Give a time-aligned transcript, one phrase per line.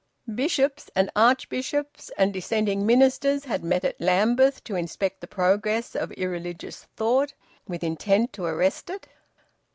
[0.33, 6.85] Bishops, archbishops, and dissenting ministers had met at Lambeth to inspect the progress of irreligious
[6.97, 7.35] thought,
[7.67, 9.07] with intent to arrest it.